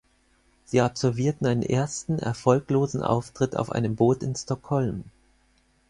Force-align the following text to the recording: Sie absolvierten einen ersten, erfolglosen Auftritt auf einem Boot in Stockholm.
Sie 0.65 0.81
absolvierten 0.81 1.45
einen 1.45 1.61
ersten, 1.61 2.17
erfolglosen 2.17 3.03
Auftritt 3.03 3.55
auf 3.55 3.71
einem 3.71 3.95
Boot 3.95 4.23
in 4.23 4.35
Stockholm. 4.35 5.03